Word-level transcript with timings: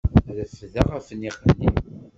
Refdeɣ 0.37 0.87
afniq-nni. 0.97 1.71